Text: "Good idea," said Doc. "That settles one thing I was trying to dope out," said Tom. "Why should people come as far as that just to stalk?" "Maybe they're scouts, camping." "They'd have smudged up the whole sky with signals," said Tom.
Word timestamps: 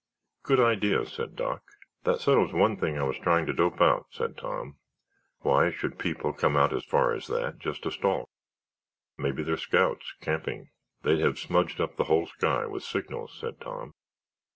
"Good 0.41 0.59
idea," 0.59 1.05
said 1.05 1.35
Doc. 1.35 1.61
"That 2.05 2.21
settles 2.21 2.53
one 2.53 2.75
thing 2.75 2.97
I 2.97 3.03
was 3.03 3.19
trying 3.19 3.45
to 3.45 3.53
dope 3.53 3.79
out," 3.81 4.07
said 4.09 4.35
Tom. 4.35 4.79
"Why 5.41 5.69
should 5.69 5.99
people 5.99 6.33
come 6.33 6.57
as 6.57 6.83
far 6.85 7.13
as 7.13 7.27
that 7.27 7.59
just 7.59 7.83
to 7.83 7.91
stalk?" 7.91 8.27
"Maybe 9.15 9.43
they're 9.43 9.57
scouts, 9.57 10.11
camping." 10.19 10.71
"They'd 11.03 11.19
have 11.19 11.37
smudged 11.37 11.79
up 11.79 11.97
the 11.97 12.05
whole 12.05 12.25
sky 12.25 12.65
with 12.65 12.81
signals," 12.81 13.37
said 13.39 13.61
Tom. 13.61 13.93